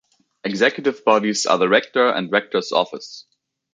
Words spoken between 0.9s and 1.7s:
bodies are the